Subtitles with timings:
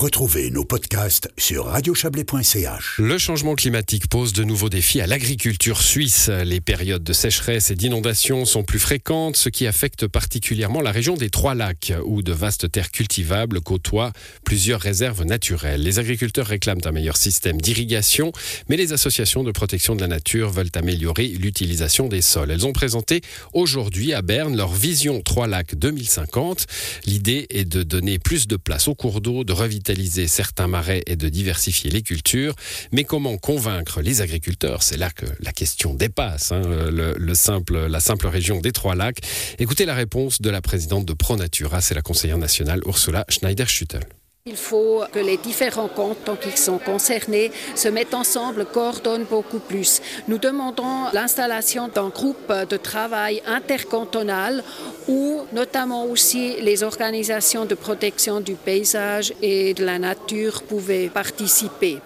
[0.00, 2.94] Retrouvez nos podcasts sur radiochablais.ch.
[3.00, 6.30] Le changement climatique pose de nouveaux défis à l'agriculture suisse.
[6.30, 11.16] Les périodes de sécheresse et d'inondation sont plus fréquentes, ce qui affecte particulièrement la région
[11.16, 15.82] des Trois Lacs, où de vastes terres cultivables côtoient plusieurs réserves naturelles.
[15.82, 18.32] Les agriculteurs réclament un meilleur système d'irrigation,
[18.70, 22.50] mais les associations de protection de la nature veulent améliorer l'utilisation des sols.
[22.50, 23.20] Elles ont présenté
[23.52, 26.64] aujourd'hui à Berne leur vision Trois Lacs 2050.
[27.04, 29.89] L'idée est de donner plus de place aux cours d'eau, de revitaliser
[30.26, 32.54] certains marais et de diversifier les cultures.
[32.92, 34.82] Mais comment convaincre les agriculteurs?
[34.82, 39.20] C'est là que la question dépasse hein, le, simple, la simple région des Trois Lacs.
[39.58, 44.19] Écoutez la réponse de la présidente de ProNatura, c'est la conseillère nationale Ursula Schneider-Schüttel.
[44.46, 50.00] Il faut que les différents cantons qui sont concernés se mettent ensemble, coordonnent beaucoup plus.
[50.28, 54.64] Nous demandons l'installation d'un groupe de travail intercantonal
[55.08, 61.98] où notamment aussi les organisations de protection du paysage et de la nature pouvaient participer.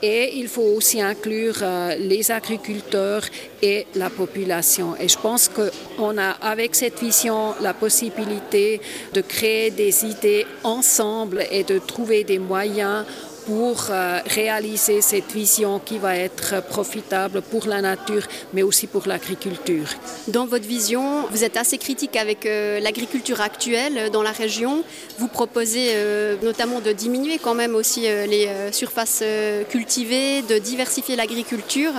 [0.00, 3.22] Et il faut aussi inclure euh, les agriculteurs
[3.60, 4.94] et la population.
[5.00, 8.80] Et je pense qu'on a avec cette vision la possibilité
[9.12, 13.04] de créer des idées ensemble et de trouver des moyens
[13.48, 19.04] pour euh, réaliser cette vision qui va être profitable pour la nature, mais aussi pour
[19.06, 19.88] l'agriculture.
[20.28, 24.84] Dans votre vision, vous êtes assez critique avec euh, l'agriculture actuelle dans la région.
[25.18, 29.24] Vous proposez euh, notamment de diminuer quand même aussi les surfaces
[29.70, 31.92] cultivées, de diversifier l'agriculture.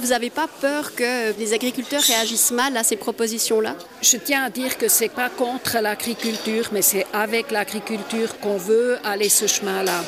[0.00, 3.76] Vous n'avez pas peur que les agriculteurs réagissent mal à ces propositions-là?
[4.00, 8.56] Je tiens à dire que ce n'est pas contre l'agriculture, mais c'est avec l'agriculture qu'on
[8.56, 10.02] veut aller ce chemin-là.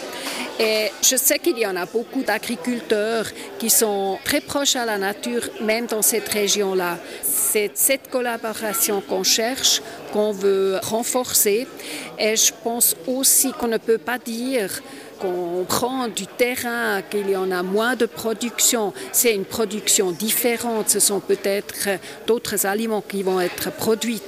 [0.59, 3.27] Et je sais qu'il y en a beaucoup d'agriculteurs
[3.59, 6.97] qui sont très proches à la nature, même dans cette région-là.
[7.23, 9.83] C'est cette collaboration qu'on cherche,
[10.15, 11.67] qu'on veut renforcer.
[12.19, 14.71] Et je pense aussi qu'on ne peut pas dire
[15.23, 20.89] qu'on prend du terrain, qu'il y en a moins de production, c'est une production différente.
[20.89, 21.89] Ce sont peut-être
[22.27, 24.21] d'autres aliments qui vont être produits.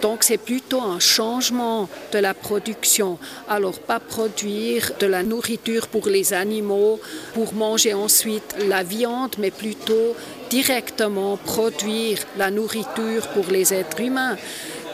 [0.00, 3.18] Donc c'est plutôt un changement de la production.
[3.48, 6.98] Alors pas produire de la nourriture pour les animaux,
[7.34, 10.16] pour manger ensuite la viande, mais plutôt
[10.48, 14.36] directement produire la nourriture pour les êtres humains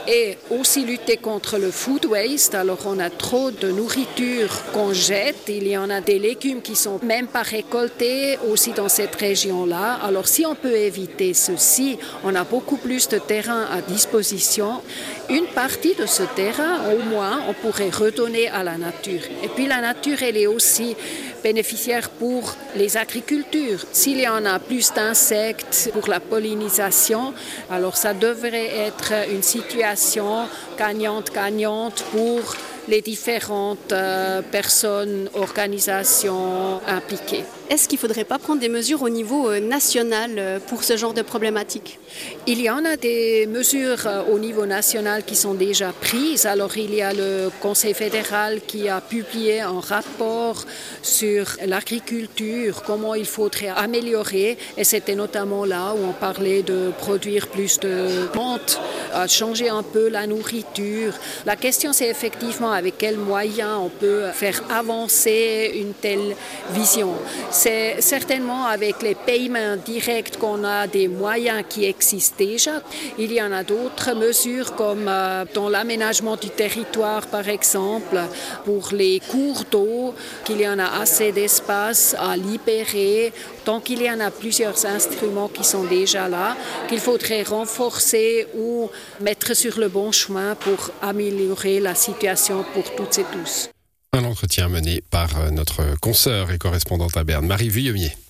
[0.09, 2.55] et aussi lutter contre le food waste.
[2.55, 5.49] Alors on a trop de nourriture qu'on jette.
[5.49, 9.99] Il y en a des légumes qui sont même pas récoltés aussi dans cette région-là.
[10.03, 14.83] Alors si on peut éviter ceci, on a beaucoup plus de terrain à disposition.
[15.29, 19.23] Une partie de ce terrain, au moins, on pourrait redonner à la nature.
[19.43, 20.97] Et puis la nature, elle est aussi
[21.43, 23.85] bénéficiaire pour les agricultures.
[23.93, 27.35] S'il y en a plus d'insectes pour la pollinisation,
[27.71, 30.49] alors ça devrait être une situation
[30.79, 32.55] gagnante-gagnante pour
[32.89, 37.45] les différentes euh, personnes, organisations impliquées.
[37.69, 40.97] Est-ce qu'il ne faudrait pas prendre des mesures au niveau euh, national euh, pour ce
[40.97, 41.99] genre de problématique?
[42.47, 46.47] Il y en a des mesures au niveau national qui sont déjà prises.
[46.47, 50.65] Alors il y a le Conseil fédéral qui a publié un rapport
[51.03, 54.57] sur l'agriculture, comment il faudrait améliorer.
[54.79, 58.81] Et c'était notamment là où on parlait de produire plus de plantes,
[59.29, 61.13] changer un peu la nourriture.
[61.45, 66.35] La question c'est effectivement avec quels moyens on peut faire avancer une telle
[66.73, 67.13] vision.
[67.59, 72.83] C'est certainement avec les paiements directs qu'on a des moyens qui existent déjà.
[73.19, 78.21] Il y en a d'autres mesures comme euh, dans l'aménagement du territoire par exemple,
[78.67, 83.33] pour les cours d'eau, qu'il y en a assez d'espace à libérer.
[83.65, 86.55] Donc il y en a plusieurs instruments qui sont déjà là,
[86.89, 88.91] qu'il faudrait renforcer ou
[89.23, 93.71] mettre sur le bon chemin pour améliorer la situation pour toutes et tous.
[94.17, 98.17] Un entretien mené par euh, notre consoeur et correspondante à Berne, Marie Vuillemier.